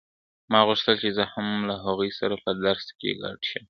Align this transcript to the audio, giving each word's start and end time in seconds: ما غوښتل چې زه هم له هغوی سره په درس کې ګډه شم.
ما 0.51 0.59
غوښتل 0.67 0.95
چې 1.03 1.09
زه 1.17 1.23
هم 1.33 1.47
له 1.69 1.75
هغوی 1.85 2.11
سره 2.19 2.35
په 2.43 2.51
درس 2.65 2.85
کې 2.99 3.09
ګډه 3.21 3.43
شم. 3.49 3.59